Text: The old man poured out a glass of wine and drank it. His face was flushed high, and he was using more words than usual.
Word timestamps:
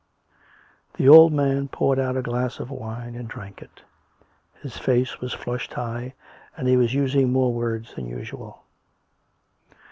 The 0.95 1.07
old 1.07 1.31
man 1.31 1.67
poured 1.67 1.99
out 1.99 2.17
a 2.17 2.23
glass 2.23 2.59
of 2.59 2.71
wine 2.71 3.13
and 3.13 3.27
drank 3.27 3.61
it. 3.61 3.83
His 4.59 4.75
face 4.79 5.21
was 5.21 5.31
flushed 5.31 5.73
high, 5.73 6.15
and 6.57 6.67
he 6.67 6.75
was 6.75 6.95
using 6.95 7.31
more 7.31 7.53
words 7.53 7.93
than 7.93 8.07
usual. 8.07 8.63